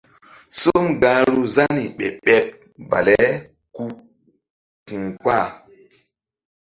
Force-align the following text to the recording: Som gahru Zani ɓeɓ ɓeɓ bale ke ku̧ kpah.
Som 0.59 0.83
gahru 1.01 1.41
Zani 1.55 1.83
ɓeɓ 1.97 2.13
ɓeɓ 2.25 2.43
bale 2.89 3.15
ke 3.25 3.31
ku̧ 3.73 3.85
kpah. 5.21 5.47